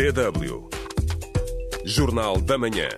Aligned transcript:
DW. 0.00 0.66
Jornal 1.84 2.40
da 2.40 2.56
Manhã. 2.56 2.88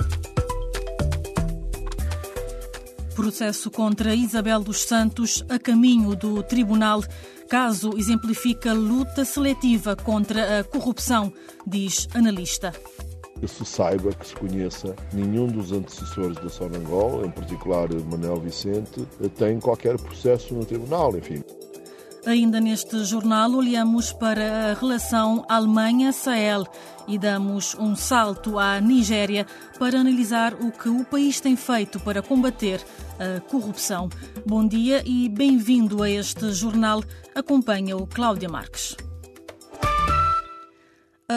Processo 3.16 3.72
contra 3.72 4.14
Isabel 4.14 4.60
dos 4.60 4.84
Santos 4.84 5.44
a 5.48 5.58
caminho 5.58 6.14
do 6.14 6.44
tribunal. 6.44 7.02
Caso 7.48 7.98
exemplifica 7.98 8.72
luta 8.72 9.24
seletiva 9.24 9.96
contra 9.96 10.60
a 10.60 10.64
corrupção, 10.64 11.32
diz 11.66 12.06
analista. 12.14 12.72
Que 13.40 13.48
se 13.48 13.64
saiba, 13.64 14.12
que 14.12 14.28
se 14.28 14.36
conheça, 14.36 14.94
nenhum 15.12 15.48
dos 15.48 15.72
antecessores 15.72 16.36
da 16.36 16.48
Sonangol, 16.48 17.26
em 17.26 17.30
particular 17.32 17.88
Manuel 18.08 18.38
Vicente, 18.38 19.04
tem 19.36 19.58
qualquer 19.58 19.98
processo 20.00 20.54
no 20.54 20.64
tribunal, 20.64 21.18
enfim. 21.18 21.42
Ainda 22.24 22.60
neste 22.60 23.04
jornal, 23.04 23.50
olhamos 23.50 24.12
para 24.12 24.70
a 24.70 24.74
relação 24.74 25.44
Alemanha-Sahel 25.48 26.64
e 27.08 27.18
damos 27.18 27.74
um 27.74 27.96
salto 27.96 28.60
à 28.60 28.80
Nigéria 28.80 29.44
para 29.76 29.98
analisar 29.98 30.54
o 30.54 30.70
que 30.70 30.88
o 30.88 31.04
país 31.04 31.40
tem 31.40 31.56
feito 31.56 31.98
para 31.98 32.22
combater 32.22 32.80
a 33.18 33.40
corrupção. 33.40 34.08
Bom 34.46 34.64
dia 34.64 35.02
e 35.04 35.28
bem-vindo 35.28 36.00
a 36.00 36.08
este 36.08 36.52
jornal. 36.52 37.02
Acompanha 37.34 37.96
o 37.96 38.06
Cláudia 38.06 38.48
Marques. 38.48 38.96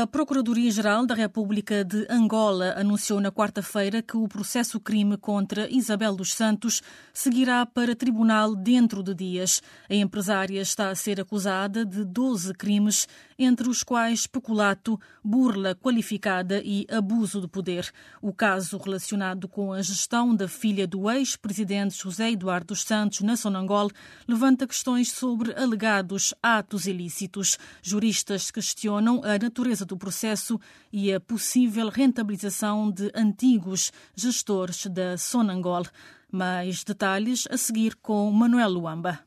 A 0.01 0.05
Procuradoria-Geral 0.05 1.05
da 1.05 1.15
República 1.15 1.81
de 1.81 2.05
Angola 2.09 2.73
anunciou 2.75 3.21
na 3.21 3.31
quarta-feira 3.31 4.01
que 4.01 4.17
o 4.17 4.27
processo-crime 4.27 5.15
contra 5.15 5.71
Isabel 5.71 6.17
dos 6.17 6.33
Santos 6.33 6.83
seguirá 7.13 7.65
para 7.65 7.95
tribunal 7.95 8.57
dentro 8.57 9.01
de 9.01 9.13
dias. 9.13 9.63
A 9.89 9.95
empresária 9.95 10.59
está 10.59 10.89
a 10.89 10.95
ser 10.95 11.21
acusada 11.21 11.85
de 11.85 12.03
12 12.03 12.53
crimes, 12.55 13.07
entre 13.39 13.69
os 13.69 13.83
quais 13.83 14.27
peculato, 14.27 14.99
burla 15.23 15.75
qualificada 15.75 16.61
e 16.61 16.85
abuso 16.91 17.39
de 17.39 17.47
poder. 17.47 17.89
O 18.21 18.33
caso 18.33 18.77
relacionado 18.77 19.47
com 19.47 19.71
a 19.71 19.81
gestão 19.81 20.35
da 20.35 20.49
filha 20.49 20.85
do 20.85 21.09
ex-presidente 21.09 21.97
José 22.03 22.31
Eduardo 22.31 22.67
dos 22.67 22.83
Santos 22.83 23.21
na 23.21 23.37
Sonangol 23.37 23.89
levanta 24.27 24.67
questões 24.67 25.11
sobre 25.11 25.53
alegados 25.53 26.33
atos 26.43 26.85
ilícitos. 26.85 27.57
Juristas 27.81 28.51
questionam 28.51 29.21
a 29.23 29.37
natureza 29.37 29.84
do 29.85 29.95
processo 29.95 30.59
e 30.91 31.13
a 31.13 31.19
possível 31.19 31.89
rentabilização 31.89 32.91
de 32.91 33.11
antigos 33.15 33.91
gestores 34.15 34.87
da 34.87 35.17
Sonangol. 35.17 35.85
Mais 36.31 36.83
detalhes 36.83 37.47
a 37.49 37.57
seguir 37.57 37.95
com 37.95 38.29
Manuel 38.31 38.69
Luamba. 38.69 39.19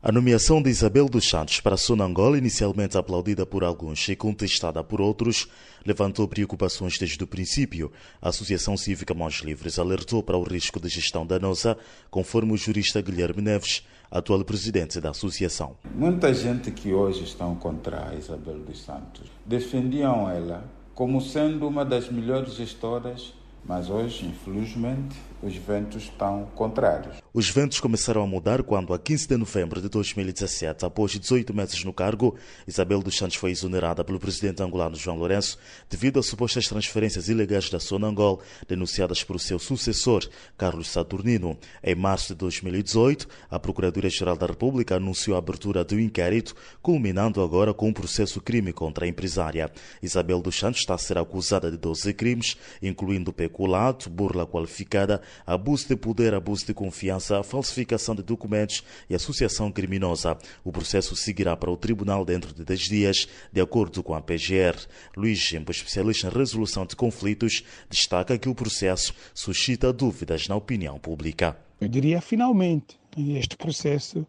A 0.00 0.12
nomeação 0.12 0.62
de 0.62 0.70
Isabel 0.70 1.08
dos 1.08 1.28
Santos 1.28 1.60
para 1.60 1.76
Sonangol, 1.76 2.36
inicialmente 2.36 2.96
aplaudida 2.96 3.44
por 3.44 3.64
alguns 3.64 4.08
e 4.08 4.14
contestada 4.14 4.82
por 4.84 5.00
outros, 5.00 5.48
levantou 5.84 6.28
preocupações 6.28 6.96
desde 6.96 7.24
o 7.24 7.26
princípio. 7.26 7.90
A 8.22 8.28
Associação 8.28 8.76
Cívica 8.76 9.12
Mãos 9.12 9.40
Livres 9.40 9.76
alertou 9.76 10.22
para 10.22 10.38
o 10.38 10.44
risco 10.44 10.78
de 10.78 10.88
gestão 10.88 11.26
danosa, 11.26 11.76
conforme 12.12 12.52
o 12.52 12.56
jurista 12.56 13.02
Guilherme 13.02 13.42
Neves, 13.42 13.84
atual 14.08 14.44
presidente 14.44 15.00
da 15.00 15.10
associação. 15.10 15.76
Muita 15.92 16.32
gente 16.32 16.70
que 16.70 16.92
hoje 16.92 17.24
estão 17.24 17.56
contra 17.56 18.08
a 18.08 18.14
Isabel 18.14 18.60
dos 18.60 18.80
Santos 18.80 19.28
defendiam 19.44 20.30
ela 20.30 20.62
como 20.94 21.20
sendo 21.20 21.66
uma 21.66 21.84
das 21.84 22.08
melhores 22.08 22.54
gestoras 22.54 23.34
mas 23.64 23.90
hoje, 23.90 24.26
infelizmente, 24.26 25.16
os 25.42 25.54
ventos 25.54 26.04
estão 26.04 26.48
contrários. 26.54 27.16
Os 27.32 27.48
ventos 27.48 27.78
começaram 27.78 28.22
a 28.22 28.26
mudar 28.26 28.62
quando, 28.62 28.92
a 28.92 28.98
15 28.98 29.28
de 29.28 29.36
novembro 29.36 29.80
de 29.80 29.88
2017, 29.88 30.84
após 30.84 31.12
18 31.12 31.54
meses 31.54 31.84
no 31.84 31.92
cargo, 31.92 32.34
Isabel 32.66 33.00
dos 33.00 33.16
Santos 33.16 33.36
foi 33.36 33.52
exonerada 33.52 34.02
pelo 34.02 34.18
presidente 34.18 34.62
angolano 34.62 34.96
João 34.96 35.18
Lourenço 35.18 35.58
devido 35.88 36.18
a 36.18 36.22
supostas 36.22 36.66
transferências 36.66 37.28
ilegais 37.28 37.70
da 37.70 37.78
Sonangol 37.78 38.40
denunciadas 38.66 39.22
por 39.22 39.38
seu 39.38 39.58
sucessor, 39.58 40.28
Carlos 40.56 40.88
Saturnino. 40.88 41.56
Em 41.84 41.94
março 41.94 42.28
de 42.28 42.34
2018, 42.38 43.28
a 43.50 43.58
Procuradoria-Geral 43.58 44.36
da 44.36 44.46
República 44.46 44.96
anunciou 44.96 45.36
a 45.36 45.38
abertura 45.38 45.84
do 45.84 46.00
inquérito, 46.00 46.56
culminando 46.82 47.42
agora 47.42 47.72
com 47.72 47.88
um 47.88 47.92
processo 47.92 48.40
crime 48.40 48.72
contra 48.72 49.04
a 49.04 49.08
empresária. 49.08 49.70
Isabel 50.02 50.40
dos 50.40 50.58
Santos 50.58 50.80
está 50.80 50.94
a 50.94 50.98
ser 50.98 51.18
acusada 51.18 51.70
de 51.70 51.76
12 51.76 52.12
crimes, 52.14 52.56
incluindo 52.82 53.32
peculato, 53.48 54.10
burla 54.10 54.46
qualificada, 54.46 55.22
abuso 55.46 55.88
de 55.88 55.96
poder, 55.96 56.34
abuso 56.34 56.66
de 56.66 56.74
confiança, 56.74 57.42
falsificação 57.42 58.14
de 58.14 58.22
documentos 58.22 58.84
e 59.08 59.14
associação 59.14 59.72
criminosa. 59.72 60.36
O 60.62 60.70
processo 60.70 61.16
seguirá 61.16 61.56
para 61.56 61.70
o 61.70 61.76
tribunal 61.76 62.24
dentro 62.24 62.54
de 62.54 62.64
10 62.64 62.80
dias, 62.80 63.28
de 63.50 63.60
acordo 63.60 64.02
com 64.02 64.14
a 64.14 64.20
PGR. 64.20 64.86
Luiz 65.16 65.52
especialista 65.70 66.28
em 66.28 66.30
resolução 66.30 66.84
de 66.84 66.94
conflitos, 66.94 67.64
destaca 67.88 68.38
que 68.38 68.48
o 68.48 68.54
processo 68.54 69.14
suscita 69.32 69.92
dúvidas 69.92 70.46
na 70.46 70.54
opinião 70.54 70.98
pública. 70.98 71.56
Eu 71.80 71.88
diria 71.88 72.20
finalmente, 72.20 72.98
este 73.16 73.56
processo 73.56 74.26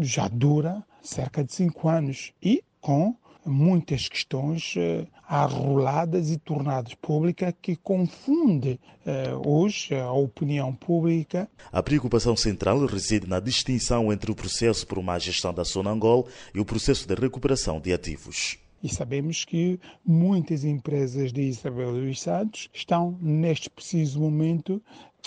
já 0.00 0.28
dura 0.28 0.84
cerca 1.00 1.42
de 1.42 1.54
cinco 1.54 1.88
anos 1.88 2.32
e 2.42 2.62
com 2.80 3.16
muitas 3.44 4.08
questões 4.08 4.74
eh, 4.76 5.06
arroladas 5.26 6.30
e 6.30 6.38
tornadas 6.38 6.94
públicas 6.94 7.52
que 7.60 7.76
confunde 7.76 8.80
eh, 9.06 9.34
hoje 9.44 9.94
a 9.94 10.12
opinião 10.12 10.74
pública. 10.74 11.48
A 11.72 11.82
preocupação 11.82 12.36
central 12.36 12.84
reside 12.86 13.26
na 13.26 13.40
distinção 13.40 14.12
entre 14.12 14.30
o 14.30 14.34
processo 14.34 14.86
por 14.86 15.02
má 15.02 15.18
gestão 15.18 15.52
da 15.52 15.64
Sonangol 15.64 16.28
e 16.54 16.60
o 16.60 16.64
processo 16.64 17.06
de 17.06 17.14
recuperação 17.14 17.80
de 17.80 17.92
ativos. 17.92 18.63
E 18.84 18.88
sabemos 18.90 19.46
que 19.46 19.80
muitas 20.04 20.62
empresas 20.62 21.32
de 21.32 21.40
Isabel 21.40 21.94
dos 21.94 22.20
Santos 22.20 22.68
estão, 22.70 23.18
neste 23.18 23.70
preciso 23.70 24.20
momento, 24.20 24.82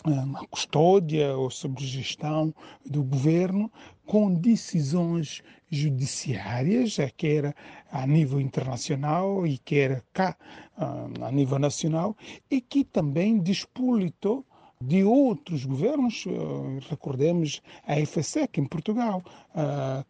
na 0.06 0.45
custódia 0.51 1.35
ou 1.35 1.50
sob 1.50 1.84
gestão 1.84 2.53
do 2.85 3.03
governo, 3.03 3.72
com 4.06 4.31
decisões 4.31 5.41
judiciárias, 5.72 6.97
quer 7.18 7.56
a 7.91 8.06
nível 8.06 8.40
internacional 8.40 9.47
e 9.47 9.57
quer 9.57 10.03
cá 10.13 10.38
a 10.78 11.31
nível 11.31 11.57
nacional, 11.57 12.16
e 12.51 12.62
que 12.62 12.84
também 12.84 13.39
despolitou 13.39 14.45
de 14.81 15.03
outros 15.03 15.65
governos, 15.65 16.25
recordemos 16.89 17.61
a 17.85 17.95
FSEC 18.05 18.59
em 18.59 18.65
Portugal, 18.65 19.23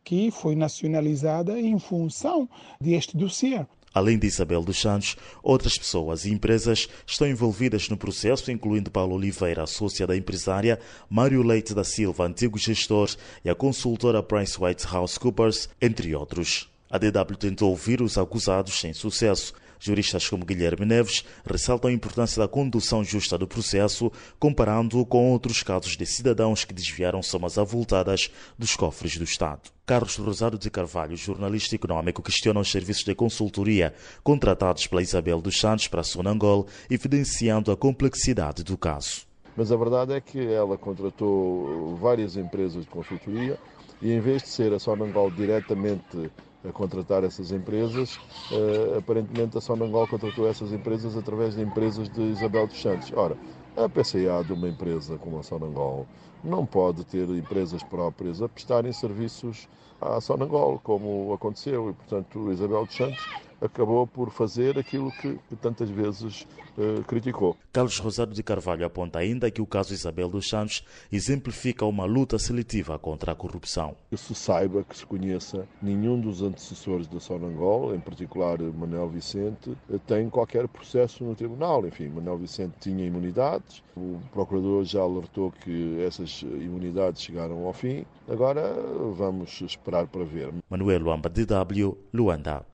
que 0.04 0.30
foi 0.30 0.56
nacionalizada 0.56 1.60
em 1.60 1.80
função 1.80 2.50
deste 2.80 3.16
dossiê. 3.16 3.66
Além 3.94 4.20
de 4.20 4.28
Isabel 4.28 4.64
dos 4.64 4.80
Santos, 4.80 5.16
outras 5.42 5.76
pessoas 5.78 6.26
e 6.26 6.32
empresas 6.32 6.88
estão 7.08 7.28
envolvidas 7.28 7.90
no 7.90 7.98
processo, 7.98 8.52
incluindo 8.52 8.92
Paulo 8.92 9.16
Oliveira, 9.16 9.66
sócia 9.66 10.06
da 10.06 10.16
empresária, 10.16 10.80
Mário 11.10 11.42
Leite 11.42 11.74
da 11.74 11.84
Silva, 11.84 12.26
antigo 12.26 12.60
gestor, 12.60 13.10
e 13.44 13.50
a 13.50 13.56
consultora 13.56 14.22
PricewaterhouseCoopers, 14.22 15.70
entre 15.82 16.14
outros. 16.14 16.70
A 16.92 16.98
DW 16.98 17.38
tentou 17.40 17.72
ouvir 17.72 18.02
os 18.02 18.18
acusados 18.18 18.80
sem 18.80 18.94
sucesso. 18.94 19.54
Juristas 19.80 20.28
como 20.28 20.46
Guilherme 20.46 20.86
Neves 20.86 21.24
ressaltam 21.46 21.90
a 21.90 21.94
importância 21.94 22.42
da 22.42 22.48
condução 22.48 23.04
justa 23.04 23.38
do 23.38 23.48
processo, 23.48 24.12
comparando-o 24.40 25.06
com 25.06 25.32
outros 25.32 25.64
casos 25.64 25.96
de 25.96 26.06
cidadãos 26.06 26.66
que 26.66 26.74
desviaram 26.74 27.22
somas 27.22 27.58
avultadas 27.58 28.32
dos 28.58 28.76
cofres 28.76 29.18
do 29.18 29.24
Estado. 29.24 29.70
Carlos 29.86 30.18
Rosário 30.18 30.58
de 30.58 30.70
Carvalho, 30.70 31.16
jornalista 31.16 31.76
econômico, 31.76 32.22
questiona 32.22 32.60
os 32.60 32.70
serviços 32.70 33.06
de 33.06 33.16
consultoria 33.16 33.94
contratados 34.24 34.86
pela 34.86 35.02
Isabel 35.02 35.42
dos 35.42 35.58
Santos 35.58 35.88
para 35.88 36.02
a 36.02 36.04
Sonangol, 36.04 36.68
evidenciando 36.90 37.72
a 37.72 37.78
complexidade 37.78 38.64
do 38.64 38.78
caso. 38.78 39.26
Mas 39.56 39.72
a 39.72 39.76
verdade 39.78 40.14
é 40.14 40.22
que 40.22 40.46
ela 40.46 40.78
contratou 40.78 41.96
várias 41.96 42.36
empresas 42.36 42.84
de 42.84 42.92
consultoria 42.92 43.58
e, 44.02 44.12
em 44.12 44.20
vez 44.20 44.44
de 44.44 44.50
ser 44.50 44.74
a 44.74 44.80
Sonangol 44.80 45.32
diretamente 45.32 46.30
a 46.68 46.72
contratar 46.72 47.24
essas 47.24 47.52
empresas. 47.52 48.16
Uh, 48.52 48.98
aparentemente 48.98 49.58
a 49.58 49.62
Sonangol 49.62 50.08
contratou 50.08 50.48
essas 50.48 50.72
empresas 50.72 51.16
através 51.16 51.56
de 51.56 51.62
empresas 51.62 52.10
de 52.10 52.22
Isabel 52.22 52.68
dos 52.68 52.82
Santos. 52.82 53.12
Ora, 53.16 53.38
a 53.76 53.88
PCA 53.88 54.44
de 54.46 54.54
uma 54.54 54.68
empresa 54.68 55.18
como 55.18 55.40
a 55.40 55.44
Sonangol 55.44 56.08
não 56.44 56.66
pode 56.66 57.04
ter 57.04 57.28
empresas 57.30 57.84
próprias 57.84 58.42
a 58.42 58.50
prestarem 58.50 58.92
serviços 58.92 59.68
à 60.00 60.22
Sonangol, 60.22 60.80
como 60.84 61.34
aconteceu, 61.34 61.90
e 61.90 61.94
portanto 61.94 62.52
Isabel 62.52 62.86
dos 62.86 62.96
Santos 62.96 63.47
acabou 63.62 64.06
por 64.06 64.30
fazer 64.30 64.78
aquilo 64.78 65.12
que, 65.12 65.38
que 65.50 65.56
tantas 65.56 65.90
vezes 65.90 66.48
uh, 66.78 67.04
criticou. 67.04 67.58
Carlos 67.72 67.98
Rosário 67.98 68.34
de 68.34 68.44
Carvalho 68.44 68.86
aponta 68.86 69.20
ainda 69.20 69.50
que 69.52 69.62
o 69.62 69.66
caso 69.66 69.94
Isabel 69.94 70.30
dos 70.30 70.48
Santos 70.48 70.84
exemplifica 71.12 71.86
uma 71.86 72.06
luta 72.06 72.38
seletiva 72.40 72.98
contra 72.98 73.32
a 73.32 73.36
corrupção. 73.36 73.96
Que 74.10 74.18
se 74.18 74.34
saiba, 74.36 74.84
que 74.84 74.98
se 74.98 75.06
conheça, 75.06 75.68
nenhum 75.82 76.20
dos 76.20 76.42
antecessores 76.42 77.08
da 77.08 77.20
Sonangol, 77.20 77.94
em 77.96 78.00
particular 78.00 78.60
Manuel 78.60 79.10
Vicente, 79.10 79.76
tem 80.06 80.30
qualquer 80.30 80.68
processo 80.68 81.24
no 81.24 81.36
tribunal. 81.36 81.86
Enfim, 81.88 82.10
Manuel 82.10 82.38
Vicente 82.38 82.74
tinha 82.80 83.06
imunidades, 83.06 83.84
o 83.96 84.20
procurador 84.32 84.84
já 84.84 85.02
alertou 85.02 85.52
que 85.52 86.02
essas 86.02 86.42
imunidades 86.42 87.22
chegaram 87.22 87.66
ao 87.66 87.74
fim. 87.74 88.06
Agora 88.28 88.74
vamos 89.16 89.62
esperar 89.62 90.08
para 90.08 90.24
ver. 90.24 90.54
Manuel 90.70 91.00
Luamba, 91.00 91.30
DW, 91.30 91.98
Luanda. 92.14 92.66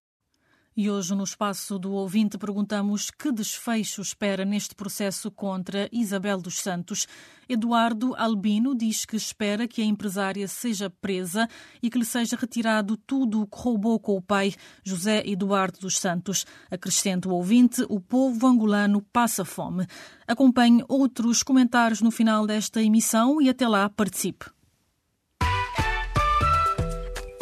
E 0.76 0.90
hoje, 0.90 1.14
no 1.14 1.24
espaço 1.24 1.78
do 1.78 1.92
ouvinte, 1.92 2.36
perguntamos 2.36 3.12
que 3.12 3.32
desfecho 3.32 4.02
espera 4.02 4.44
neste 4.44 4.74
processo 4.74 5.30
contra 5.30 5.88
Isabel 5.92 6.42
dos 6.42 6.56
Santos. 6.56 7.08
Eduardo 7.48 8.16
Albino 8.16 8.74
diz 8.74 9.06
que 9.06 9.16
espera 9.16 9.68
que 9.68 9.84
a 9.84 9.86
empresária 9.86 10.48
seja 10.48 10.90
presa 10.90 11.48
e 11.80 11.92
que 11.92 12.00
lhe 12.00 12.06
seja 12.06 12.36
retirado 12.36 12.98
tudo 12.98 13.42
o 13.42 13.48
que 13.48 13.56
roubou 13.56 14.00
com 14.00 14.18
o 14.18 14.22
pai, 14.22 14.56
José 14.84 15.22
Eduardo 15.28 15.80
dos 15.80 16.00
Santos. 16.00 16.44
Acrescenta 16.72 17.30
o 17.30 17.34
ouvinte, 17.34 17.86
o 17.88 18.00
povo 18.00 18.48
angolano 18.48 19.00
passa 19.14 19.46
fome. 19.46 19.86
Acompanhe 20.28 20.84
outros 20.88 21.44
comentários 21.44 22.02
no 22.02 22.10
final 22.10 22.48
desta 22.48 22.82
emissão 22.82 23.40
e 23.40 23.48
até 23.48 23.68
lá 23.68 23.88
participe 23.90 24.53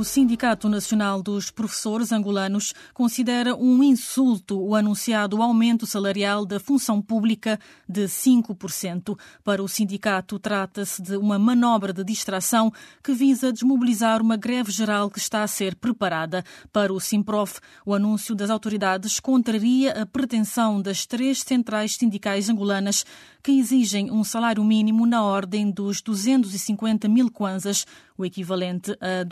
O 0.00 0.04
Sindicato 0.04 0.66
Nacional 0.66 1.22
dos 1.22 1.50
Professores 1.50 2.10
Angolanos 2.10 2.72
considera 2.94 3.54
um 3.54 3.82
insulto 3.82 4.58
o 4.58 4.74
anunciado 4.74 5.42
aumento 5.42 5.86
salarial 5.86 6.46
da 6.46 6.58
função 6.58 7.02
pública 7.02 7.60
de 7.86 8.06
5%. 8.06 9.14
Para 9.44 9.62
o 9.62 9.68
sindicato, 9.68 10.38
trata-se 10.38 11.02
de 11.02 11.18
uma 11.18 11.38
manobra 11.38 11.92
de 11.92 12.02
distração 12.02 12.72
que 13.04 13.12
visa 13.12 13.52
desmobilizar 13.52 14.22
uma 14.22 14.38
greve 14.38 14.72
geral 14.72 15.10
que 15.10 15.18
está 15.18 15.42
a 15.42 15.46
ser 15.46 15.74
preparada. 15.74 16.42
Para 16.72 16.94
o 16.94 16.98
Simprof, 16.98 17.60
o 17.84 17.92
anúncio 17.92 18.34
das 18.34 18.48
autoridades 18.48 19.20
contraria 19.20 20.00
a 20.00 20.06
pretensão 20.06 20.80
das 20.80 21.04
três 21.04 21.42
centrais 21.42 21.96
sindicais 21.96 22.48
angolanas 22.48 23.04
que 23.42 23.52
exigem 23.52 24.10
um 24.10 24.24
salário 24.24 24.64
mínimo 24.64 25.06
na 25.06 25.22
ordem 25.22 25.70
dos 25.70 26.00
250 26.00 27.08
mil 27.08 27.30
kwanzas, 27.30 27.86
o 28.16 28.24
equivalente 28.24 28.96
a 29.00 29.24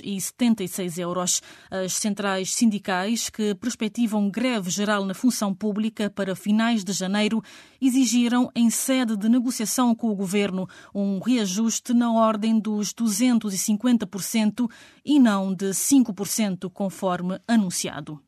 276 0.00 0.98
euros. 0.98 1.42
As 1.70 1.94
centrais 1.94 2.54
sindicais, 2.54 3.28
que 3.28 3.54
perspectivam 3.54 4.30
greve 4.30 4.70
geral 4.70 5.04
na 5.04 5.14
função 5.14 5.54
pública 5.54 6.10
para 6.10 6.36
finais 6.36 6.84
de 6.84 6.92
janeiro, 6.92 7.42
exigiram, 7.80 8.50
em 8.54 8.70
sede 8.70 9.16
de 9.16 9.28
negociação 9.28 9.94
com 9.94 10.10
o 10.10 10.14
governo, 10.14 10.68
um 10.94 11.18
reajuste 11.18 11.92
na 11.92 12.12
ordem 12.12 12.58
dos 12.58 12.92
250% 12.92 14.70
e 15.04 15.18
não 15.18 15.54
de 15.54 15.70
5%, 15.70 16.70
conforme 16.70 17.40
anunciado. 17.46 18.20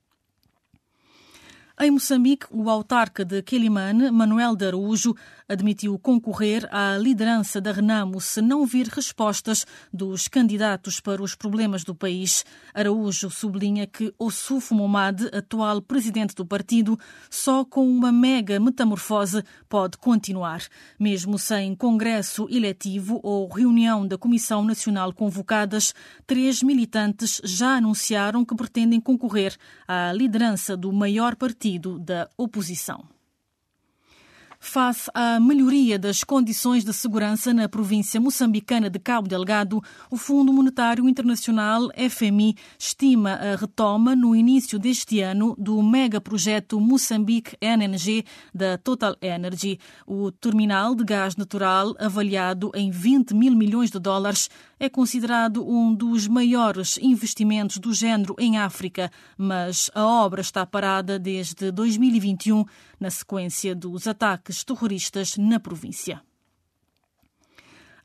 Em 1.79 1.91
Moçambique, 1.91 2.47
o 2.51 2.71
autarca 2.71 3.23
de 3.23 3.43
Quelimane, 3.43 4.11
Manuel 4.11 4.57
de 4.57 4.65
Araújo, 4.65 5.15
admitiu 5.49 5.99
concorrer 5.99 6.69
à 6.73 6.97
liderança 6.99 7.61
da 7.61 7.73
Renamo 7.73 8.21
se 8.21 8.43
não 8.43 8.67
vir 8.67 8.89
respostas 8.89 9.67
dos 9.93 10.29
candidatos 10.29 11.01
para 11.01 11.23
os 11.23 11.35
problemas 11.35 11.85
do 11.85 11.95
país. 11.95 12.45
Araújo 12.75 13.31
sublinha 13.31 13.87
que 13.87 14.13
Ossuf 14.19 14.75
Momad, 14.75 15.23
atual 15.33 15.81
presidente 15.81 16.35
do 16.35 16.45
partido, 16.45 16.99
só 17.31 17.65
com 17.65 17.89
uma 17.89 18.11
mega 18.11 18.59
metamorfose 18.59 19.43
pode 19.69 19.99
continuar. 19.99 20.63
Mesmo 20.99 21.39
sem 21.39 21.75
congresso 21.75 22.47
eletivo 22.51 23.21
ou 23.23 23.49
reunião 23.49 24.07
da 24.07 24.19
Comissão 24.19 24.65
Nacional 24.65 25.13
convocadas, 25.13 25.95
três 26.27 26.63
militantes 26.63 27.41
já 27.45 27.77
anunciaram 27.77 28.45
que 28.45 28.55
pretendem 28.55 29.01
concorrer 29.01 29.57
à 29.87 30.13
liderança 30.13 30.77
do 30.77 30.93
maior 30.93 31.37
partido 31.37 31.99
da 31.99 32.29
oposição. 32.37 33.16
Face 34.59 35.11
à 35.15 35.39
melhoria 35.39 35.99
das 35.99 36.25
condições 36.25 36.85
de 36.85 36.93
segurança 36.93 37.53
na 37.53 37.69
província 37.69 38.21
moçambicana 38.21 38.89
de 38.89 38.99
Cabo 38.99 39.29
Delgado, 39.29 39.83
o 40.11 40.17
Fundo 40.17 40.53
Monetário 40.53 41.09
Internacional, 41.09 41.89
FMI, 42.11 42.57
estima 42.79 43.33
a 43.33 43.57
retoma 43.57 44.17
no 44.17 44.35
início 44.35 44.79
deste 44.79 45.21
ano 45.21 45.55
do 45.59 45.83
megaprojeto 45.83 46.81
Moçambique 46.81 47.57
NNG 47.61 48.25
da 48.55 48.79
Total 48.79 49.17
Energy. 49.21 49.79
O 50.07 50.31
terminal 50.31 50.95
de 50.95 51.05
gás 51.05 51.37
natural, 51.37 51.95
avaliado 51.99 52.71
em 52.75 52.91
20 52.91 53.35
mil 53.35 53.55
milhões 53.55 53.91
de 53.91 53.99
dólares, 53.99 54.49
é 54.79 54.89
considerado 54.89 55.67
um 55.67 55.95
dos 55.95 56.29
maiores 56.29 56.99
investimentos 56.99 57.79
do 57.79 57.93
género 57.93 58.35
em 58.39 58.59
África, 58.59 59.11
mas 59.37 59.91
a 59.95 60.05
obra 60.07 60.41
está 60.41 60.67
parada 60.67 61.19
desde 61.19 61.71
2021, 61.71 62.65
na 63.01 63.11
sequência 63.11 63.75
dos 63.75 64.07
ataques 64.07 64.63
terroristas 64.65 65.37
na 65.37 65.59
província. 65.59 66.23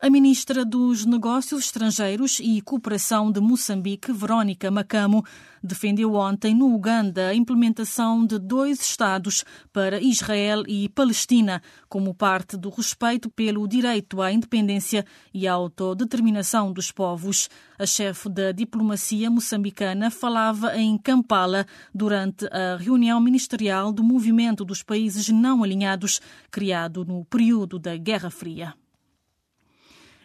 A 0.04 0.10
ministra 0.10 0.66
dos 0.66 1.06
Negócios 1.06 1.66
Estrangeiros 1.66 2.40
e 2.40 2.60
Cooperação 2.60 3.32
de 3.32 3.40
Moçambique, 3.40 4.12
Verónica 4.12 4.72
Macamo, 4.72 5.24
defendeu 5.64 6.16
ontem 6.16 6.56
no 6.56 6.74
Uganda 6.74 7.28
a 7.28 7.36
implementação 7.36 8.26
de 8.26 8.40
dois 8.40 8.82
Estados 8.82 9.46
para 9.72 10.02
Israel 10.02 10.64
e 10.68 10.90
Palestina, 10.90 11.62
como 11.88 12.16
parte 12.16 12.58
do 12.58 12.72
respeito 12.72 13.30
pelo 13.30 13.68
direito 13.68 14.24
à 14.24 14.32
independência 14.32 15.06
e 15.32 15.48
à 15.48 15.54
autodeterminação 15.54 16.74
dos 16.74 16.92
povos. 16.92 17.48
A 17.78 17.86
chefe 17.86 18.28
da 18.28 18.52
diplomacia 18.52 19.30
moçambicana 19.30 20.10
falava 20.10 20.76
em 20.76 20.98
Kampala 20.98 21.64
durante 21.94 22.48
a 22.48 22.76
reunião 22.76 23.22
ministerial 23.22 23.94
do 23.94 24.04
Movimento 24.04 24.66
dos 24.66 24.82
Países 24.82 25.30
Não 25.30 25.64
Alinhados, 25.64 26.20
criado 26.50 27.06
no 27.06 27.24
período 27.24 27.78
da 27.78 27.96
Guerra 27.96 28.32
Fria. 28.32 28.81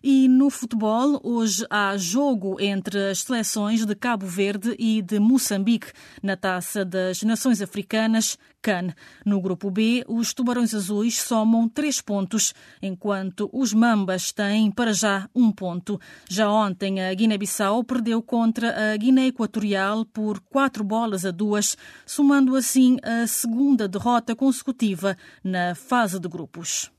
E 0.08 0.28
no 0.28 0.50
futebol, 0.50 1.20
hoje 1.24 1.66
há 1.68 1.96
jogo 1.96 2.60
entre 2.60 3.10
as 3.10 3.22
seleções 3.22 3.84
de 3.84 3.92
Cabo 3.92 4.24
Verde 4.24 4.76
e 4.78 5.02
de 5.02 5.18
Moçambique 5.18 5.90
na 6.22 6.36
Taça 6.36 6.84
das 6.84 7.24
Nações 7.24 7.60
Africanas, 7.60 8.38
CAN. 8.62 8.94
No 9.24 9.40
grupo 9.40 9.68
B, 9.68 10.04
os 10.06 10.32
Tubarões 10.32 10.72
Azuis 10.74 11.20
somam 11.20 11.68
três 11.68 12.00
pontos, 12.00 12.54
enquanto 12.80 13.50
os 13.52 13.74
Mambas 13.74 14.30
têm 14.30 14.70
para 14.70 14.92
já 14.92 15.28
um 15.34 15.50
ponto. 15.50 16.00
Já 16.30 16.48
ontem, 16.48 17.02
a 17.02 17.12
Guiné-Bissau 17.12 17.82
perdeu 17.82 18.22
contra 18.22 18.92
a 18.92 18.96
Guiné 18.96 19.26
Equatorial 19.26 20.04
por 20.04 20.38
quatro 20.38 20.84
bolas 20.84 21.26
a 21.26 21.32
duas, 21.32 21.76
somando 22.06 22.54
assim 22.54 22.96
a 23.02 23.26
segunda 23.26 23.88
derrota 23.88 24.36
consecutiva 24.36 25.16
na 25.42 25.74
fase 25.74 26.20
de 26.20 26.28
grupos. 26.28 26.92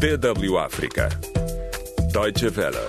DW 0.00 0.56
África. 0.56 1.10
Deutsche 2.10 2.46
Welle. 2.46 2.88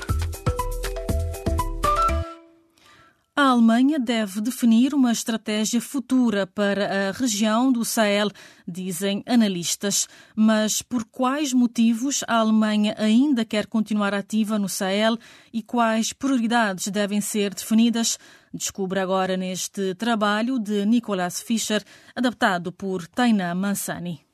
A 3.36 3.50
Alemanha 3.50 4.00
deve 4.00 4.40
definir 4.40 4.94
uma 4.94 5.12
estratégia 5.12 5.82
futura 5.82 6.48
para 6.48 7.10
a 7.10 7.12
região 7.12 7.70
do 7.70 7.84
Sahel, 7.84 8.30
dizem 8.66 9.24
analistas. 9.28 10.08
Mas 10.34 10.82
por 10.82 11.04
quais 11.04 11.52
motivos 11.52 12.24
a 12.30 12.38
Alemanha 12.38 12.96
ainda 12.98 13.44
quer 13.44 13.68
continuar 13.68 14.14
ativa 14.14 14.58
no 14.58 14.70
Sahel 14.70 15.18
e 15.52 15.62
quais 15.62 16.14
prioridades 16.14 16.88
devem 16.88 17.20
ser 17.20 17.54
definidas? 17.54 18.18
Descubra 18.54 19.04
agora 19.04 19.36
neste 19.36 19.94
trabalho 19.96 20.58
de 20.58 20.86
Nicolas 20.86 21.42
Fischer, 21.42 21.84
adaptado 22.16 22.72
por 22.72 23.06
Taina 23.06 23.54
Mansani. 23.54 24.31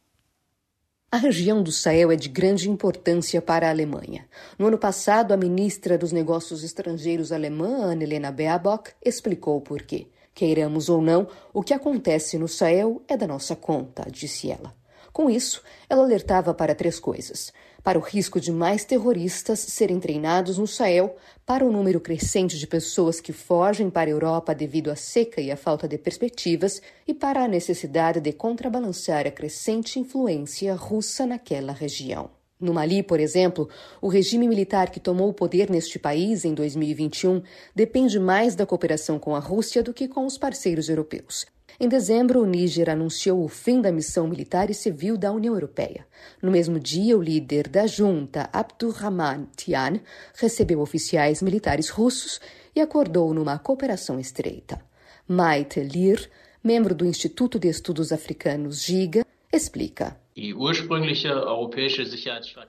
A 1.10 1.16
região 1.16 1.64
do 1.64 1.72
Sahel 1.72 2.12
é 2.12 2.18
de 2.18 2.28
grande 2.28 2.70
importância 2.70 3.42
para 3.42 3.68
a 3.68 3.70
Alemanha. 3.70 4.28
No 4.60 4.68
ano 4.68 4.78
passado, 4.78 5.32
a 5.32 5.38
ministra 5.38 5.98
dos 5.98 6.12
Negócios 6.12 6.66
Estrangeiros 6.66 7.32
alemã, 7.32 7.94
Annelena 7.94 8.30
Baerbock, 8.30 8.92
explicou 9.02 9.62
por 9.62 9.84
quê. 9.84 10.08
Queiramos 10.34 10.90
ou 10.90 11.02
não, 11.02 11.30
o 11.54 11.64
que 11.64 11.74
acontece 11.74 12.38
no 12.38 12.50
Sahel 12.50 13.02
é 13.08 13.16
da 13.16 13.26
nossa 13.26 13.56
conta, 13.56 14.06
disse 14.12 14.52
ela. 14.52 14.76
Com 15.18 15.32
isso, 15.32 15.64
ela 15.90 16.04
alertava 16.04 16.54
para 16.54 16.76
três 16.76 17.00
coisas: 17.00 17.52
para 17.84 17.98
o 17.98 18.02
risco 18.04 18.40
de 18.40 18.52
mais 18.52 18.86
terroristas 18.86 19.58
serem 19.58 20.00
treinados 20.00 20.60
no 20.60 20.68
Sahel, 20.68 21.16
para 21.44 21.66
o 21.66 21.72
número 21.72 22.00
crescente 22.00 22.56
de 22.56 22.68
pessoas 22.68 23.20
que 23.20 23.34
fogem 23.34 23.90
para 23.90 24.12
a 24.12 24.14
Europa 24.14 24.54
devido 24.54 24.92
à 24.92 24.96
seca 24.96 25.42
e 25.42 25.50
à 25.50 25.58
falta 25.58 25.88
de 25.88 25.98
perspectivas, 25.98 26.84
e 27.08 27.16
para 27.16 27.44
a 27.44 27.48
necessidade 27.48 28.20
de 28.20 28.32
contrabalançar 28.32 29.26
a 29.26 29.32
crescente 29.32 30.00
influência 30.00 30.76
russa 30.76 31.26
naquela 31.26 31.74
região. 31.74 32.30
No 32.60 32.72
Mali, 32.72 33.02
por 33.02 33.20
exemplo, 33.20 33.68
o 34.00 34.10
regime 34.10 34.48
militar 34.48 34.92
que 34.92 35.00
tomou 35.00 35.30
o 35.30 35.34
poder 35.34 35.68
neste 35.68 35.98
país 35.98 36.46
em 36.46 36.54
2021 36.54 37.42
depende 37.74 38.20
mais 38.20 38.54
da 38.54 38.68
cooperação 38.68 39.18
com 39.18 39.36
a 39.36 39.40
Rússia 39.40 39.82
do 39.82 39.96
que 39.96 40.08
com 40.08 40.28
os 40.28 40.38
parceiros 40.38 40.90
europeus. 40.90 41.57
Em 41.80 41.88
dezembro, 41.88 42.42
o 42.42 42.46
Níger 42.48 42.90
anunciou 42.90 43.44
o 43.44 43.48
fim 43.48 43.80
da 43.80 43.92
missão 43.92 44.28
militar 44.28 44.72
e 44.72 44.74
civil 44.74 45.16
da 45.16 45.32
União 45.32 45.54
Europeia. 45.54 46.08
No 46.42 46.50
mesmo 46.50 46.80
dia, 46.80 47.16
o 47.16 47.22
líder 47.22 47.68
da 47.68 47.86
junta, 47.86 48.50
Abdurrahman 48.52 49.48
Tian, 49.56 50.00
recebeu 50.34 50.80
oficiais 50.80 51.40
militares 51.44 51.90
russos 51.90 52.42
e 52.76 52.82
acordou 52.82 53.32
numa 53.32 53.60
cooperação 53.60 54.20
estreita. 54.20 54.82
Maite 55.28 55.80
Lir, 55.80 56.28
membro 56.64 56.96
do 56.96 57.06
Instituto 57.06 57.60
de 57.60 57.68
Estudos 57.68 58.12
Africanos 58.12 58.84
GIGA, 58.84 59.24
explica. 59.54 60.20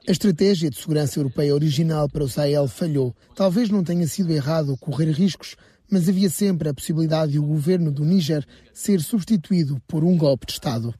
A 0.06 0.12
estratégia 0.12 0.68
de 0.68 0.76
segurança 0.76 1.18
europeia 1.18 1.54
original 1.54 2.10
para 2.10 2.24
o 2.24 2.28
Sahel 2.28 2.68
falhou. 2.68 3.16
Talvez 3.34 3.70
não 3.70 3.82
tenha 3.82 4.06
sido 4.06 4.32
errado 4.32 4.76
correr 4.78 5.10
riscos, 5.12 5.56
mas 5.90 6.08
havia 6.08 6.28
sempre 6.28 6.68
a 6.68 6.74
possibilidade 6.74 7.32
de 7.32 7.38
o 7.38 7.42
governo 7.42 7.90
do 7.90 8.04
Níger 8.04 8.44
ser 8.72 9.00
substituído 9.00 9.80
por 9.86 10.04
um 10.04 10.16
golpe 10.16 10.46
de 10.46 10.52
Estado. 10.52 10.94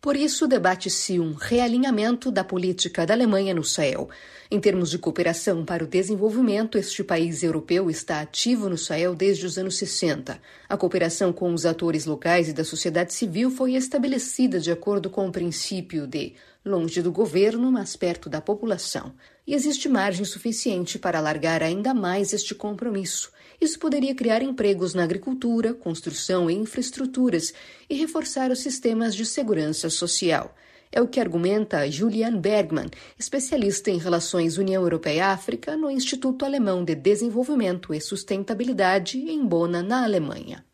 Por 0.00 0.16
isso, 0.16 0.48
debate-se 0.48 1.20
um 1.20 1.34
realinhamento 1.34 2.30
da 2.30 2.42
política 2.42 3.06
da 3.06 3.14
Alemanha 3.14 3.54
no 3.54 3.62
Sahel. 3.62 4.08
Em 4.50 4.60
termos 4.60 4.90
de 4.90 4.98
cooperação 4.98 5.64
para 5.64 5.84
o 5.84 5.86
desenvolvimento, 5.86 6.78
este 6.78 7.02
país 7.02 7.42
europeu 7.42 7.90
está 7.90 8.20
ativo 8.20 8.68
no 8.68 8.78
Sahel 8.78 9.14
desde 9.14 9.44
os 9.44 9.58
anos 9.58 9.76
60. 9.76 10.40
A 10.68 10.76
cooperação 10.76 11.32
com 11.32 11.52
os 11.52 11.66
atores 11.66 12.06
locais 12.06 12.48
e 12.48 12.52
da 12.52 12.64
sociedade 12.64 13.12
civil 13.12 13.50
foi 13.50 13.74
estabelecida 13.74 14.60
de 14.60 14.70
acordo 14.70 15.10
com 15.10 15.28
o 15.28 15.32
princípio 15.32 16.06
de 16.06 16.34
longe 16.66 17.00
do 17.00 17.12
governo, 17.12 17.70
mas 17.70 17.96
perto 17.96 18.28
da 18.28 18.40
população 18.40 19.14
e 19.46 19.54
existe 19.54 19.88
margem 19.88 20.24
suficiente 20.24 20.98
para 20.98 21.18
alargar 21.18 21.62
ainda 21.62 21.94
mais 21.94 22.32
este 22.32 22.54
compromisso. 22.54 23.30
Isso 23.60 23.78
poderia 23.78 24.14
criar 24.14 24.42
empregos 24.42 24.92
na 24.92 25.04
agricultura, 25.04 25.72
construção 25.72 26.50
e 26.50 26.54
infraestruturas 26.54 27.54
e 27.88 27.94
reforçar 27.94 28.50
os 28.50 28.58
sistemas 28.58 29.14
de 29.14 29.24
segurança 29.24 29.88
social. 29.88 30.54
É 30.90 31.00
o 31.00 31.08
que 31.08 31.20
argumenta 31.20 31.90
Julian 31.90 32.38
Bergman, 32.38 32.88
especialista 33.18 33.90
em 33.90 33.98
relações 33.98 34.58
União 34.58 34.82
Europeia-África 34.82 35.76
no 35.76 35.90
Instituto 35.90 36.44
Alemão 36.44 36.84
de 36.84 36.94
Desenvolvimento 36.94 37.94
e 37.94 38.00
Sustentabilidade 38.00 39.18
em 39.18 39.44
Bona, 39.44 39.82
na 39.82 40.04
Alemanha. 40.04 40.64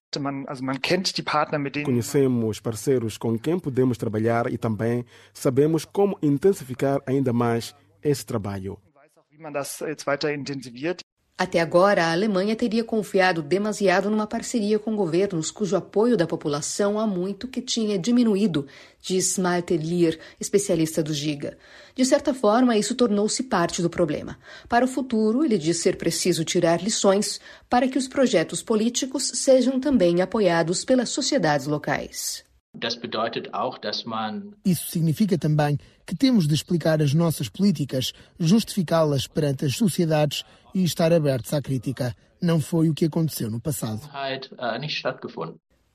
Conhecemos 1.85 2.61
parceiros 2.61 3.17
com 3.19 3.39
quem 3.39 3.59
podemos 3.59 3.99
trabalhar 3.99 4.53
e 4.53 4.59
também 4.59 5.05
sabemos 5.33 5.85
como 5.85 6.19
intensificar 6.23 7.01
ainda 7.07 7.33
mais 7.33 7.75
esse 8.03 8.25
trabalho. 8.25 8.79
Até 11.43 11.59
agora, 11.59 12.05
a 12.05 12.13
Alemanha 12.13 12.55
teria 12.55 12.85
confiado 12.85 13.43
demasiado 13.43 14.09
numa 14.09 14.29
parceria 14.29 14.79
com 14.79 14.95
governos 14.95 15.51
cujo 15.51 15.75
apoio 15.75 16.17
da 16.17 16.25
população 16.25 17.01
há 17.01 17.05
muito 17.05 17.49
que 17.49 17.61
tinha 17.61 17.99
diminuído, 17.99 18.65
diz 19.01 19.37
Malte 19.39 19.77
Lier, 19.77 20.21
especialista 20.39 21.03
do 21.03 21.13
Giga. 21.13 21.59
De 21.97 22.05
certa 22.05 22.33
forma, 22.33 22.77
isso 22.77 22.95
tornou-se 22.95 23.43
parte 23.43 23.83
do 23.83 23.91
problema. 23.91 24.39
Para 24.69 24.85
o 24.85 24.89
futuro, 24.89 25.45
ele 25.45 25.59
diz 25.59 25.79
ser 25.79 25.97
preciso 25.97 26.45
tirar 26.45 26.81
lições 26.81 27.41
para 27.69 27.89
que 27.89 27.99
os 27.99 28.07
projetos 28.07 28.63
políticos 28.63 29.33
sejam 29.35 29.81
também 29.81 30.23
apoiados 30.23 30.85
pelas 30.85 31.09
sociedades 31.09 31.67
locais. 31.67 32.45
Isso 34.65 34.91
significa 34.91 35.37
também 35.37 35.79
que 36.07 36.17
temos 36.17 36.47
de 36.47 36.55
explicar 36.55 37.03
as 37.03 37.13
nossas 37.13 37.49
políticas, 37.49 38.13
justificá-las 38.39 39.27
perante 39.27 39.67
as 39.67 39.77
sociedades 39.77 40.43
e 40.75 40.85
estar 40.85 41.13
abertos 41.13 41.53
à 41.53 41.61
crítica. 41.61 42.15
Não 42.41 42.61
foi 42.61 42.89
o 42.89 42.95
que 42.95 43.05
aconteceu 43.05 43.51
no 43.51 43.61
passado. 43.61 44.01
Äh, 44.15 44.41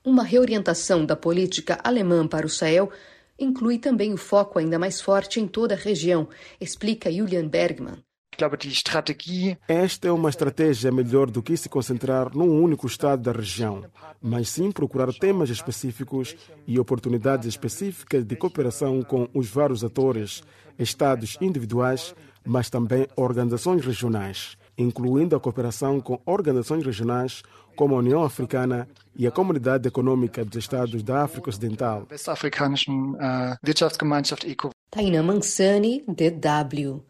Uma 0.04 0.22
reorientação 0.22 1.04
da 1.04 1.16
política 1.16 1.78
alemã 1.84 2.26
para 2.26 2.46
o 2.46 2.48
Sahel 2.48 2.90
inclui 3.38 3.78
também 3.78 4.12
o 4.12 4.16
foco 4.16 4.58
ainda 4.58 4.78
mais 4.78 5.00
forte 5.00 5.40
em 5.40 5.46
toda 5.46 5.74
a 5.74 5.78
região, 5.78 6.28
explica 6.60 7.12
Julian 7.12 7.46
Bergman. 7.46 8.02
Esta 9.66 10.08
é 10.08 10.12
uma 10.12 10.28
estratégia 10.30 10.92
melhor 10.92 11.28
do 11.28 11.42
que 11.42 11.56
se 11.56 11.68
concentrar 11.68 12.36
num 12.36 12.62
único 12.62 12.86
estado 12.86 13.22
da 13.22 13.32
região, 13.32 13.84
mas 14.22 14.48
sim 14.48 14.70
procurar 14.70 15.12
temas 15.12 15.50
específicos 15.50 16.36
e 16.64 16.78
oportunidades 16.78 17.48
específicas 17.48 18.24
de 18.24 18.36
cooperação 18.36 19.02
com 19.02 19.28
os 19.34 19.48
vários 19.48 19.82
atores, 19.82 20.42
estados 20.78 21.36
individuais, 21.40 22.14
mas 22.46 22.70
também 22.70 23.08
organizações 23.16 23.84
regionais, 23.84 24.56
incluindo 24.78 25.34
a 25.34 25.40
cooperação 25.40 26.00
com 26.00 26.20
organizações 26.24 26.86
regionais 26.86 27.42
como 27.76 27.94
a 27.94 27.98
União 27.98 28.22
Africana 28.22 28.88
e 29.14 29.26
a 29.26 29.30
Comunidade 29.30 29.86
Econômica 29.86 30.44
dos 30.44 30.56
Estados 30.56 31.02
da 31.02 31.24
África 31.24 31.50
Ocidental. 31.50 32.06
Taina 34.90 35.22
Mansani, 35.22 36.04
DW. 36.06 37.02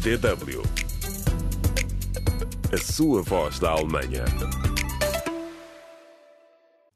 DW. 0.00 0.62
A 2.72 2.76
sua 2.78 3.22
voz 3.22 3.58
da 3.58 3.70
Alemanha. 3.70 4.24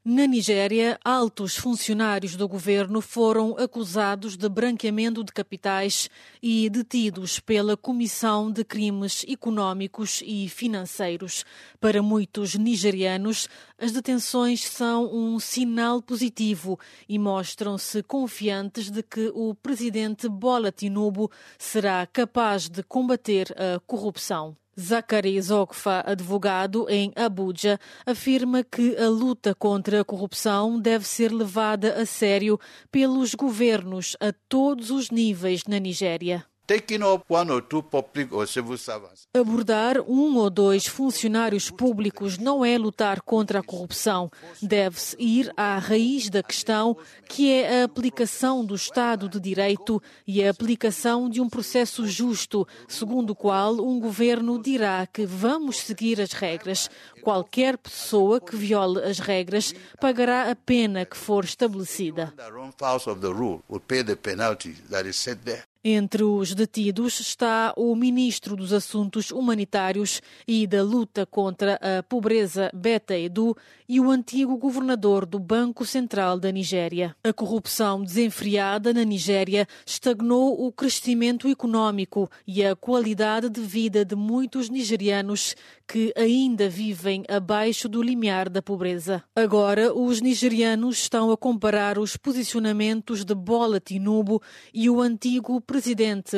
Na 0.09 0.25
Nigéria, 0.25 0.97
altos 1.03 1.57
funcionários 1.57 2.37
do 2.37 2.47
governo 2.47 3.01
foram 3.01 3.57
acusados 3.57 4.37
de 4.37 4.47
branqueamento 4.47 5.21
de 5.21 5.33
capitais 5.33 6.09
e 6.41 6.69
detidos 6.69 7.41
pela 7.41 7.75
Comissão 7.75 8.49
de 8.49 8.63
Crimes 8.63 9.25
Económicos 9.27 10.23
e 10.25 10.47
Financeiros. 10.47 11.43
Para 11.77 12.01
muitos 12.01 12.55
nigerianos, 12.55 13.49
as 13.77 13.91
detenções 13.91 14.63
são 14.63 15.13
um 15.13 15.41
sinal 15.41 16.01
positivo 16.01 16.79
e 17.09 17.19
mostram-se 17.19 18.01
confiantes 18.01 18.89
de 18.89 19.03
que 19.03 19.29
o 19.35 19.53
presidente 19.55 20.29
Bola 20.29 20.71
Tinubu 20.71 21.29
será 21.59 22.07
capaz 22.07 22.69
de 22.69 22.81
combater 22.81 23.53
a 23.59 23.77
corrupção. 23.81 24.55
Zachary 24.79 25.41
Zogfa, 25.41 26.03
advogado 26.05 26.87
em 26.89 27.11
Abuja, 27.15 27.79
afirma 28.05 28.63
que 28.63 28.95
a 28.97 29.07
luta 29.07 29.55
contra 29.55 30.01
a 30.01 30.05
corrupção 30.05 30.79
deve 30.79 31.07
ser 31.07 31.31
levada 31.31 31.95
a 31.99 32.05
sério 32.05 32.59
pelos 32.91 33.33
governos 33.33 34.15
a 34.19 34.31
todos 34.47 34.91
os 34.91 35.09
níveis 35.09 35.63
na 35.67 35.79
Nigéria. 35.79 36.45
Abordar 39.33 40.01
um 40.01 40.35
ou 40.35 40.49
dois 40.49 40.85
funcionários 40.85 41.71
públicos 41.71 42.37
não 42.37 42.65
é 42.65 42.77
lutar 42.77 43.21
contra 43.21 43.59
a 43.59 43.63
corrupção. 43.63 44.29
Deve-se 44.61 45.15
ir 45.17 45.49
à 45.55 45.77
raiz 45.77 46.29
da 46.29 46.43
questão, 46.43 46.97
que 47.29 47.49
é 47.53 47.81
a 47.81 47.83
aplicação 47.85 48.65
do 48.65 48.75
Estado 48.75 49.29
de 49.29 49.39
Direito 49.39 50.03
e 50.27 50.43
a 50.43 50.49
aplicação 50.49 51.29
de 51.29 51.39
um 51.39 51.47
processo 51.47 52.05
justo, 52.05 52.67
segundo 52.85 53.29
o 53.29 53.35
qual 53.35 53.75
um 53.75 53.97
governo 53.97 54.61
dirá 54.61 55.07
que 55.07 55.25
vamos 55.25 55.77
seguir 55.77 56.19
as 56.19 56.33
regras. 56.33 56.89
Qualquer 57.21 57.77
pessoa 57.77 58.41
que 58.41 58.57
viole 58.57 59.01
as 59.03 59.19
regras 59.19 59.73
pagará 60.01 60.51
a 60.51 60.55
pena 60.55 61.05
que 61.05 61.15
for 61.15 61.45
estabelecida. 61.45 62.33
Entre 65.89 66.21
os 66.21 66.53
detidos 66.53 67.17
está 67.21 67.73
o 67.77 67.95
ministro 67.95 68.57
dos 68.57 68.73
Assuntos 68.73 69.31
Humanitários 69.31 70.21
e 70.45 70.67
da 70.67 70.83
Luta 70.83 71.25
contra 71.25 71.79
a 71.81 72.03
Pobreza, 72.03 72.69
Beta 72.73 73.17
Edu, 73.17 73.55
e 73.87 73.97
o 74.01 74.11
antigo 74.11 74.57
governador 74.57 75.25
do 75.25 75.39
Banco 75.39 75.85
Central 75.85 76.37
da 76.37 76.51
Nigéria. 76.51 77.15
A 77.23 77.31
corrupção 77.31 78.03
desenfreada 78.03 78.93
na 78.93 79.05
Nigéria 79.05 79.65
estagnou 79.85 80.67
o 80.67 80.73
crescimento 80.73 81.47
econômico 81.47 82.29
e 82.45 82.65
a 82.65 82.75
qualidade 82.75 83.49
de 83.49 83.61
vida 83.61 84.03
de 84.03 84.13
muitos 84.13 84.69
nigerianos 84.69 85.55
que 85.87 86.11
ainda 86.17 86.67
vivem 86.67 87.23
abaixo 87.29 87.87
do 87.87 88.03
limiar 88.03 88.49
da 88.49 88.61
pobreza. 88.61 89.23
Agora, 89.33 89.93
os 89.93 90.19
nigerianos 90.19 90.97
estão 90.97 91.31
a 91.31 91.37
comparar 91.37 91.97
os 91.97 92.17
posicionamentos 92.17 93.23
de 93.23 93.33
Bola 93.33 93.79
Tinubu 93.79 94.41
e 94.73 94.89
o 94.89 94.99
antigo 94.99 95.61
presidente 95.61 95.76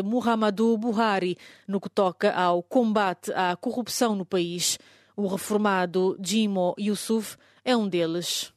Muhammadu 0.03 0.77
Buhari 0.77 1.38
no 1.67 1.79
que 1.79 1.89
toca 1.89 2.31
ao 2.31 2.62
combate 2.63 3.31
à 3.34 3.55
corrupção 3.55 4.15
no 4.15 4.25
país. 4.25 4.77
O 5.15 5.27
reformado 5.27 6.17
Jimo 6.22 6.75
Yusuf 6.79 7.38
é 7.63 7.75
um 7.75 7.88
deles. 7.88 8.53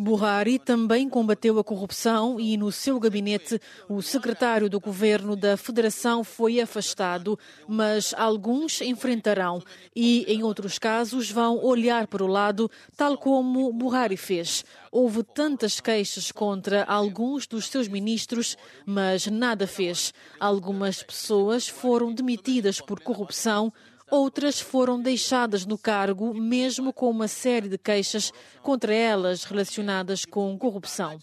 Buhari 0.00 0.60
também 0.60 1.08
combateu 1.08 1.58
a 1.58 1.64
corrupção 1.64 2.38
e, 2.38 2.56
no 2.56 2.70
seu 2.70 3.00
gabinete, 3.00 3.60
o 3.88 4.00
secretário 4.00 4.70
do 4.70 4.78
governo 4.78 5.34
da 5.34 5.56
Federação 5.56 6.22
foi 6.22 6.60
afastado, 6.60 7.36
mas 7.66 8.14
alguns 8.16 8.80
enfrentarão 8.80 9.60
e, 9.96 10.24
em 10.28 10.44
outros 10.44 10.78
casos, 10.78 11.32
vão 11.32 11.58
olhar 11.64 12.06
para 12.06 12.22
o 12.22 12.28
lado, 12.28 12.70
tal 12.96 13.18
como 13.18 13.72
Buhari 13.72 14.16
fez. 14.16 14.64
Houve 14.92 15.24
tantas 15.24 15.80
queixas 15.80 16.30
contra 16.30 16.84
alguns 16.84 17.48
dos 17.48 17.66
seus 17.66 17.88
ministros, 17.88 18.56
mas 18.86 19.26
nada 19.26 19.66
fez. 19.66 20.14
Algumas 20.38 21.02
pessoas 21.02 21.66
foram 21.66 22.14
demitidas 22.14 22.80
por 22.80 23.00
corrupção 23.00 23.72
Outras 24.10 24.58
foram 24.60 25.00
deixadas 25.00 25.66
no 25.66 25.76
cargo, 25.76 26.32
mesmo 26.32 26.92
com 26.92 27.10
uma 27.10 27.28
série 27.28 27.68
de 27.68 27.76
queixas 27.76 28.32
contra 28.62 28.94
elas 28.94 29.44
relacionadas 29.44 30.24
com 30.24 30.56
corrupção. 30.56 31.18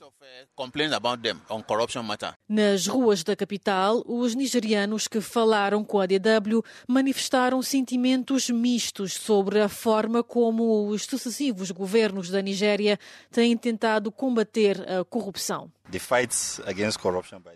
Nas 2.47 2.87
ruas 2.87 3.23
da 3.23 3.35
capital, 3.35 4.03
os 4.05 4.33
nigerianos 4.35 5.07
que 5.07 5.21
falaram 5.21 5.83
com 5.83 5.99
a 5.99 6.05
DW 6.05 6.63
manifestaram 6.87 7.61
sentimentos 7.61 8.49
mistos 8.49 9.13
sobre 9.13 9.61
a 9.61 9.69
forma 9.69 10.23
como 10.23 10.87
os 10.87 11.03
sucessivos 11.03 11.71
governos 11.71 12.29
da 12.29 12.41
Nigéria 12.41 12.99
têm 13.31 13.55
tentado 13.57 14.11
combater 14.11 14.81
a 14.89 15.03
corrupção. 15.03 15.71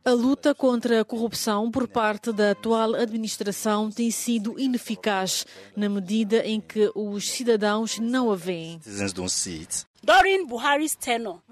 A 0.06 0.12
luta 0.12 0.54
contra 0.54 1.02
a 1.02 1.06
corrupção 1.06 1.72
por 1.72 1.88
parte 1.88 2.32
da 2.32 2.52
atual 2.52 2.94
administração 2.94 3.90
tem 3.90 4.12
sido 4.12 4.60
ineficaz 4.60 5.46
na 5.76 5.90
medida 5.90 6.46
em 6.46 6.62
que 6.62 6.92
os 6.94 7.28
cidadãos 7.28 7.98
não 7.98 8.32
a 8.32 8.36
veem. 8.36 8.80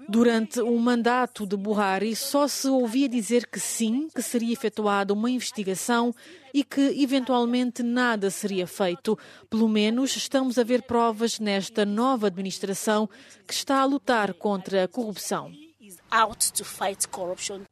Durante 0.08 0.60
o 0.60 0.78
mandato 0.78 1.46
de 1.46 1.56
Buhari, 1.56 2.16
só 2.16 2.48
se 2.48 2.66
ouvia 2.68 3.08
dizer 3.08 3.46
que 3.46 3.60
sim, 3.60 4.08
que 4.14 4.22
seria 4.22 4.52
efetuada 4.52 5.12
uma 5.12 5.30
investigação 5.30 6.14
e 6.54 6.64
que 6.64 6.80
eventualmente 7.02 7.82
nada 7.82 8.30
seria 8.30 8.66
feito. 8.66 9.18
Pelo 9.50 9.68
menos 9.68 10.16
estamos 10.16 10.58
a 10.58 10.64
ver 10.64 10.82
provas 10.82 11.38
nesta 11.38 11.84
nova 11.84 12.28
administração 12.28 13.08
que 13.46 13.52
está 13.52 13.80
a 13.80 13.84
lutar 13.84 14.32
contra 14.32 14.84
a 14.84 14.88
corrupção. 14.88 15.52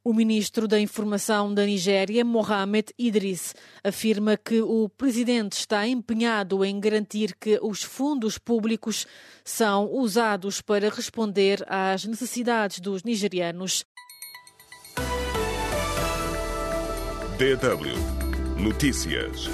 O 0.04 0.12
ministro 0.12 0.68
da 0.68 0.78
Informação 0.78 1.52
da 1.54 1.64
Nigéria, 1.64 2.24
Mohamed 2.24 2.92
Idris, 2.98 3.54
afirma 3.82 4.36
que 4.36 4.60
o 4.60 4.88
presidente 4.88 5.54
está 5.54 5.86
empenhado 5.86 6.64
em 6.64 6.78
garantir 6.78 7.34
que 7.40 7.58
os 7.62 7.82
fundos 7.82 8.36
públicos 8.38 9.06
são 9.44 9.90
usados 9.90 10.60
para 10.60 10.90
responder 10.90 11.64
às 11.66 12.04
necessidades 12.04 12.80
dos 12.80 13.02
nigerianos. 13.02 13.84
DW 17.38 18.26
Notícias. 18.58 19.48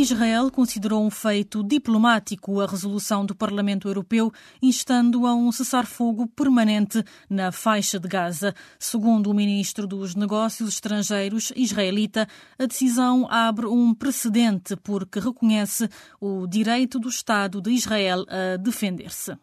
Israel 0.00 0.50
considerou 0.50 1.04
um 1.04 1.10
feito 1.10 1.62
diplomático 1.62 2.60
a 2.60 2.66
resolução 2.66 3.26
do 3.26 3.34
Parlamento 3.34 3.86
Europeu 3.86 4.32
instando 4.62 5.26
a 5.26 5.34
um 5.34 5.52
cessar-fogo 5.52 6.26
permanente 6.26 7.04
na 7.28 7.52
faixa 7.52 8.00
de 8.00 8.08
Gaza. 8.08 8.54
Segundo 8.78 9.30
o 9.30 9.34
ministro 9.34 9.86
dos 9.86 10.14
Negócios 10.14 10.70
Estrangeiros 10.70 11.52
israelita, 11.54 12.26
a 12.58 12.64
decisão 12.64 13.26
abre 13.30 13.66
um 13.66 13.92
precedente 13.92 14.74
porque 14.76 15.20
reconhece 15.20 15.86
o 16.18 16.46
direito 16.46 16.98
do 16.98 17.10
Estado 17.10 17.60
de 17.60 17.70
Israel 17.70 18.24
a 18.28 18.56
defender-se. 18.56 19.36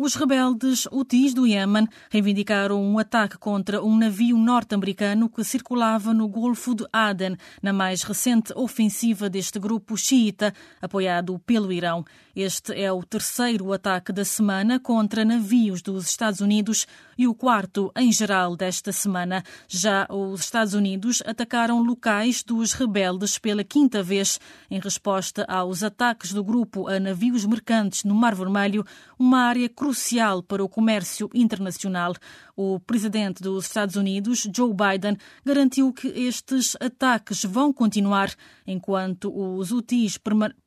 Os 0.00 0.14
rebeldes 0.14 0.86
Houthis 0.92 1.34
do 1.34 1.44
Iêmen 1.44 1.88
reivindicaram 2.08 2.80
um 2.80 3.00
ataque 3.00 3.36
contra 3.36 3.82
um 3.82 3.98
navio 3.98 4.38
norte-americano 4.38 5.28
que 5.28 5.42
circulava 5.42 6.14
no 6.14 6.28
Golfo 6.28 6.72
de 6.72 6.86
Aden, 6.92 7.36
na 7.60 7.72
mais 7.72 8.04
recente 8.04 8.52
ofensiva 8.54 9.28
deste 9.28 9.58
grupo 9.58 9.96
xiita, 9.96 10.54
apoiado 10.80 11.36
pelo 11.40 11.72
Irão. 11.72 12.04
Este 12.36 12.80
é 12.80 12.92
o 12.92 13.02
terceiro 13.02 13.72
ataque 13.72 14.12
da 14.12 14.24
semana 14.24 14.78
contra 14.78 15.24
navios 15.24 15.82
dos 15.82 16.06
Estados 16.08 16.40
Unidos 16.40 16.86
e 17.18 17.26
o 17.26 17.34
quarto 17.34 17.90
em 17.96 18.12
geral 18.12 18.56
desta 18.56 18.92
semana. 18.92 19.42
Já 19.66 20.06
os 20.08 20.40
Estados 20.40 20.72
Unidos 20.72 21.20
atacaram 21.26 21.82
locais 21.82 22.44
dos 22.44 22.72
rebeldes 22.72 23.36
pela 23.38 23.64
quinta 23.64 24.02
vez 24.02 24.38
em 24.70 24.78
resposta 24.78 25.44
aos 25.48 25.82
ataques 25.82 26.32
do 26.32 26.44
grupo 26.44 26.86
a 26.86 27.00
navios 27.00 27.44
mercantes 27.44 28.04
no 28.04 28.14
Mar 28.14 28.36
Vermelho, 28.36 28.86
uma 29.18 29.40
área 29.40 29.68
crucial 29.68 30.42
para 30.42 30.62
o 30.62 30.68
comércio 30.68 31.28
internacional. 31.34 32.14
O 32.56 32.78
presidente 32.78 33.42
dos 33.42 33.66
Estados 33.66 33.96
Unidos, 33.96 34.48
Joe 34.54 34.72
Biden, 34.72 35.16
garantiu 35.44 35.92
que 35.92 36.08
estes 36.08 36.76
ataques 36.80 37.44
vão 37.44 37.72
continuar 37.72 38.32
enquanto 38.66 39.32
os 39.34 39.72
Houthis 39.72 40.18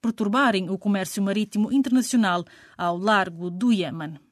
perturbarem 0.01 0.69
o 0.69 0.77
comércio 0.77 1.23
marítimo 1.23 1.71
internacional 1.71 2.43
ao 2.77 2.97
largo 2.97 3.49
do 3.49 3.71
Iêmen. 3.71 4.30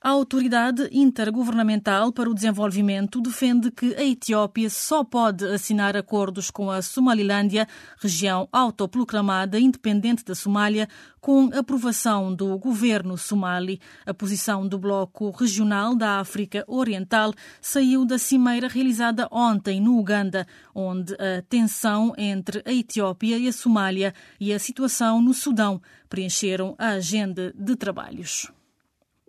A 0.00 0.10
Autoridade 0.10 0.88
Intergovernamental 0.92 2.12
para 2.12 2.30
o 2.30 2.34
Desenvolvimento 2.34 3.20
defende 3.20 3.68
que 3.68 3.96
a 3.96 4.04
Etiópia 4.04 4.70
só 4.70 5.02
pode 5.02 5.44
assinar 5.44 5.96
acordos 5.96 6.52
com 6.52 6.70
a 6.70 6.80
Somalilândia, 6.80 7.66
região 8.00 8.48
autoproclamada 8.52 9.58
independente 9.58 10.24
da 10.24 10.36
Somália, 10.36 10.88
com 11.20 11.50
aprovação 11.52 12.32
do 12.32 12.56
governo 12.58 13.18
somali. 13.18 13.80
A 14.06 14.14
posição 14.14 14.68
do 14.68 14.78
Bloco 14.78 15.30
Regional 15.30 15.96
da 15.96 16.20
África 16.20 16.64
Oriental 16.68 17.34
saiu 17.60 18.04
da 18.04 18.18
cimeira 18.18 18.68
realizada 18.68 19.26
ontem 19.32 19.80
no 19.80 19.98
Uganda, 19.98 20.46
onde 20.72 21.12
a 21.14 21.42
tensão 21.48 22.14
entre 22.16 22.62
a 22.64 22.72
Etiópia 22.72 23.36
e 23.36 23.48
a 23.48 23.52
Somália 23.52 24.14
e 24.38 24.52
a 24.52 24.60
situação 24.60 25.20
no 25.20 25.34
Sudão 25.34 25.82
preencheram 26.08 26.76
a 26.78 26.90
agenda 26.90 27.52
de 27.58 27.74
trabalhos. 27.74 28.48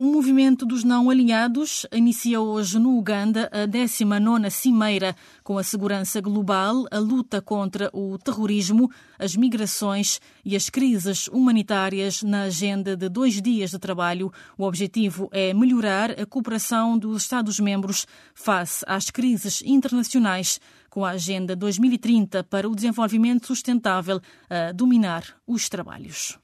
O 0.02 0.06
movimento 0.06 0.66
dos 0.66 0.86
não 0.86 1.10
alinhados 1.10 1.86
inicia 1.92 2.40
hoje 2.40 2.80
no 2.80 2.98
Uganda 2.98 3.50
a 3.52 3.66
19 3.66 4.50
Cimeira 4.50 5.14
com 5.44 5.58
a 5.58 5.64
segurança 5.64 6.22
global, 6.22 6.86
a 6.90 6.98
luta 6.98 7.42
contra 7.42 7.90
o 7.92 8.18
terrorismo, 8.18 8.90
as 9.20 9.36
migrações 9.36 10.22
e 10.46 10.56
as 10.56 10.70
crises 10.70 11.28
humanitárias 11.28 12.24
na 12.24 12.44
agenda 12.44 12.96
de 12.96 13.10
dois 13.10 13.42
dias 13.42 13.72
de 13.72 13.78
trabalho. 13.78 14.32
O 14.58 14.64
objetivo 14.64 15.28
é 15.34 15.54
melhorar 15.54 16.12
a 16.12 16.26
cooperação 16.26 16.98
dos 16.98 17.24
Estados-membros 17.24 18.08
face 18.34 18.86
às 18.88 19.10
crises 19.10 19.62
internacionais, 19.66 20.62
com 20.90 21.04
a 21.04 21.10
Agenda 21.10 21.58
2030 21.58 22.42
para 22.46 22.70
o 22.70 22.74
Desenvolvimento 22.74 23.48
Sustentável 23.48 24.22
a 24.50 24.72
dominar 24.72 25.26
os 25.46 25.68
trabalhos. 25.68 26.40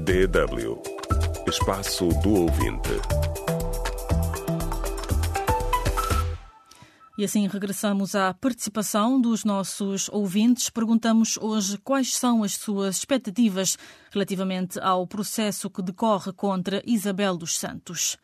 DW 0.00 0.80
Espaço 1.46 2.08
do 2.22 2.30
Ouvinte. 2.30 2.88
E 7.18 7.24
assim 7.24 7.46
regressamos 7.46 8.14
à 8.14 8.32
participação 8.32 9.20
dos 9.20 9.44
nossos 9.44 10.08
ouvintes. 10.08 10.70
Perguntamos 10.70 11.36
hoje 11.36 11.76
quais 11.84 12.16
são 12.16 12.42
as 12.42 12.54
suas 12.54 12.96
expectativas 12.96 13.76
relativamente 14.10 14.80
ao 14.80 15.06
processo 15.06 15.68
que 15.68 15.82
decorre 15.82 16.32
contra 16.32 16.82
Isabel 16.86 17.36
dos 17.36 17.58
Santos. 17.58 18.16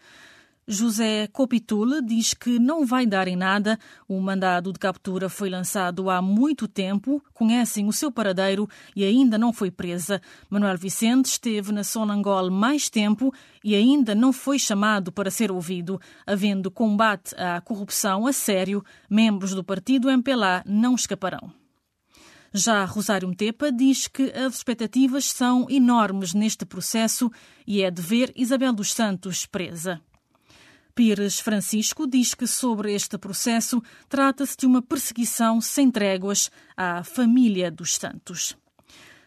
José 0.69 1.29
Copitul 1.29 2.03
diz 2.03 2.35
que 2.35 2.59
não 2.59 2.85
vai 2.85 3.07
dar 3.07 3.29
em 3.29 3.37
nada. 3.37 3.79
O 4.09 4.21
mandado 4.21 4.73
de 4.73 4.81
captura 4.81 5.29
foi 5.29 5.49
lançado 5.49 6.11
há 6.11 6.21
muito 6.21 6.67
tempo, 6.67 7.23
conhecem 7.33 7.87
o 7.87 7.93
seu 7.93 8.11
paradeiro 8.11 8.69
e 8.95 9.05
ainda 9.05 9.39
não 9.39 9.53
foi 9.53 9.71
presa. 9.71 10.21
Manuel 10.51 10.77
Vicente 10.77 11.27
esteve 11.27 11.71
na 11.71 11.85
Sonangol 11.85 12.51
mais 12.51 12.91
tempo 12.91 13.33
e 13.63 13.77
ainda 13.77 14.13
não 14.13 14.33
foi 14.33 14.59
chamado 14.59 15.13
para 15.13 15.31
ser 15.31 15.53
ouvido. 15.53 16.01
Havendo 16.27 16.69
combate 16.69 17.33
à 17.37 17.61
corrupção 17.61 18.27
a 18.27 18.33
sério, 18.33 18.85
membros 19.09 19.55
do 19.55 19.63
partido 19.63 20.11
MPLA 20.11 20.65
não 20.67 20.97
escaparão. 20.97 21.53
Já 22.53 22.85
Rosário 22.85 23.29
Metepa 23.29 23.71
diz 23.71 24.09
que 24.09 24.33
as 24.33 24.57
expectativas 24.57 25.27
são 25.27 25.67
enormes 25.71 26.35
neste 26.35 26.65
processo 26.65 27.31
e 27.65 27.83
é 27.83 27.91
de 27.91 28.03
ver 28.03 28.33
Isabel 28.35 28.73
dos 28.73 28.93
Santos 28.93 29.47
presa. 29.47 30.01
Pires 30.97 31.39
Francisco 31.39 32.07
diz 32.07 32.33
que 32.33 32.47
sobre 32.47 32.95
este 32.95 33.19
processo 33.19 33.83
trata-se 34.09 34.57
de 34.57 34.65
uma 34.65 34.81
perseguição 34.81 35.61
sem 35.61 35.91
tréguas 35.91 36.51
à 36.75 37.05
família 37.05 37.71
dos 37.71 37.97
Santos. 37.97 38.57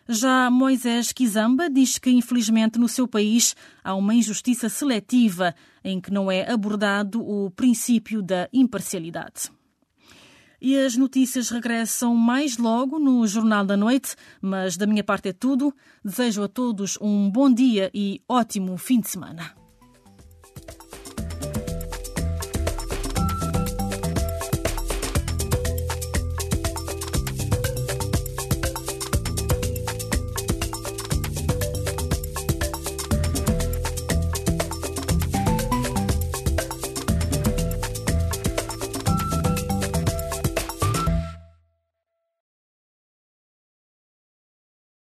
Já 0.08 0.50
Moisés 0.50 1.14
Kizamba 1.14 1.70
diz 1.70 2.00
que, 2.00 2.10
infelizmente, 2.10 2.80
no 2.80 2.90
seu 2.90 3.08
país 3.08 3.56
há 3.84 3.94
uma 3.94 4.16
injustiça 4.16 4.68
seletiva 4.68 5.54
em 5.84 6.02
que 6.02 6.12
não 6.12 6.32
é 6.32 6.52
abordado 6.52 7.22
o 7.22 7.52
princípio 7.52 8.24
da 8.24 8.50
imparcialidade. 8.52 9.52
E 10.60 10.76
as 10.76 10.98
notícias 10.98 11.52
regressam 11.52 12.16
mais 12.16 12.58
logo 12.58 12.98
no 12.98 13.28
Jornal 13.28 13.64
da 13.64 13.78
Noite, 13.78 14.16
mas 14.42 14.76
da 14.76 14.88
minha 14.88 15.04
parte 15.04 15.30
é 15.30 15.34
tudo. 15.34 15.72
Desejo 16.04 16.42
a 16.42 16.48
todos 16.48 16.98
um 17.00 17.30
bom 17.30 17.54
dia 17.54 17.92
e 17.94 18.24
ótimo 18.28 18.76
fim 18.76 19.00
de 19.00 19.08
semana. 19.08 19.59